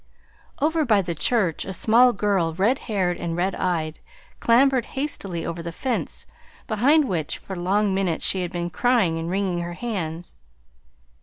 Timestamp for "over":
0.59-0.83, 5.45-5.61